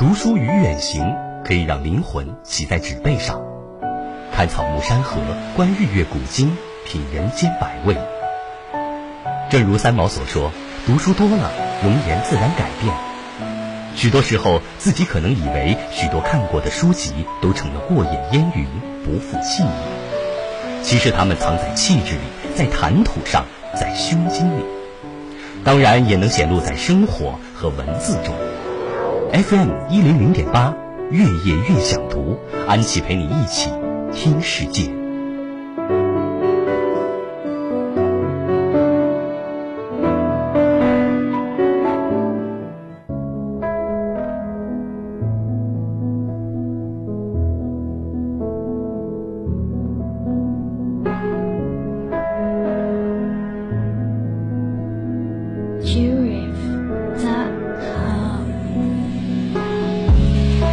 [0.00, 3.42] 读书与远行可以让灵魂骑在纸背上，
[4.32, 5.20] 看草木山河，
[5.54, 6.56] 观日月古今，
[6.86, 7.94] 品人间百味。
[9.50, 10.52] 正如三毛所说
[10.88, 11.52] ：“读书多了，
[11.84, 12.94] 容颜自然改变。”
[13.94, 17.12] 许多时候，自己可能以为许多看过的书籍
[17.42, 18.66] 都成了过眼烟云，
[19.04, 20.82] 不复记忆。
[20.82, 23.44] 其实，它们藏在气质里，在谈吐上，
[23.78, 24.64] 在胸襟里。
[25.62, 28.34] 当然，也能显露在生活和文字中。
[29.32, 30.74] FM 一零零点八，
[31.12, 33.70] 月夜月想读，安琪陪你一起
[34.12, 34.99] 听世界。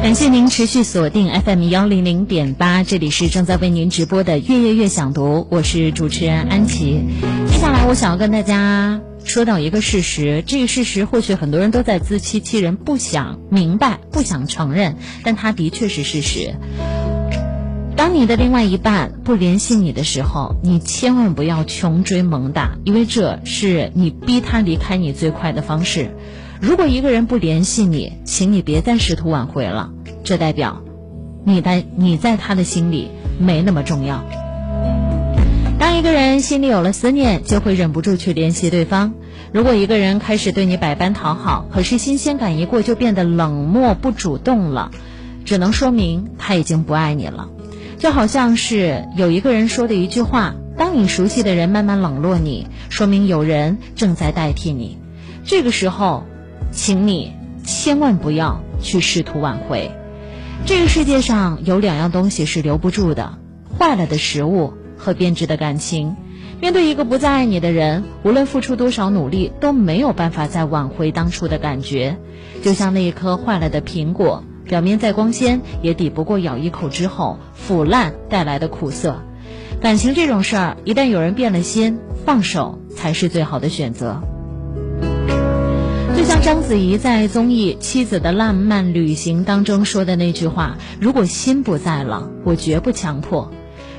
[0.00, 7.00] 感谢您持续锁定 FM 幺零零点八，这里是正在为您直播的《月夜月想读》，我是主持人安琪。
[7.50, 16.54] 接下来，我想要跟大家说到一个事实，这个事实或许很多人都在自欺欺人，不想明白，不想承认，但它的确是事实。
[17.96, 26.14] 当你的另外一半不联系你的时候，你千万不要穷追猛打，因为这是你逼他离开你最快的方式。
[26.60, 29.90] 如果一个人不联系你，请你别再试图挽回了。
[30.24, 30.82] 这代表，
[31.44, 34.24] 你在你在他的心里没那么重要。
[35.78, 39.14] 当一个人心里有了思念，就会忍不住去联系对方。
[39.52, 44.90] 如果一个人开始对你百般讨好，可是新鲜感一过就变得冷漠不主动了，
[45.44, 47.48] 只能说明他已经不爱你了。
[47.98, 54.98] 就好像是有一个人说的一句话：当你熟悉的人慢慢冷落你，说明有人正在代替你。
[55.44, 56.24] 这个时候，
[56.70, 57.32] 请你
[57.64, 59.90] 千万不要去试图挽回。
[60.66, 63.38] 这个世界上有两样东西是留不住的：
[63.78, 66.16] 坏了的食物和变质的感情。
[66.60, 72.16] 面对一个不再爱你的人，无论付出多少努力，都没有办法再挽回当初的感觉。
[72.64, 79.22] 就像那一颗坏了的苹果，表面再光鲜，也抵不过咬一口之后腐烂带来的苦涩。
[79.80, 84.20] 感情这种事儿，一旦有人变了心，放手才是最好的选择。
[86.48, 93.52] 章子怡在综艺《妻子的浪漫旅行》当中说的那句话：“如果心不在了，我绝不强迫。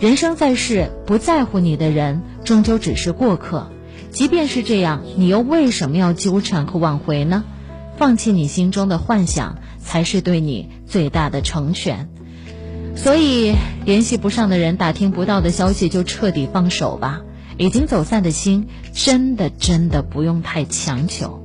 [0.00, 3.70] 人生在世，不在乎你的人，终究只是过客。
[4.10, 7.44] 即便是这样，你又为什么要纠缠和挽回呢？
[7.96, 12.08] 放弃你心中的幻想，才是对你最大的成全。
[12.96, 13.54] 所以，
[13.84, 17.20] 联系不上的人，打听不到的消息，就彻底放手吧。
[17.56, 21.38] 已经走散的心，真的真的不用太强求。”